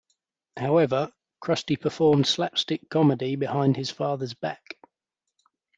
[0.57, 1.11] However,
[1.43, 4.77] Krusty performed slapstick comedy behind his father's back.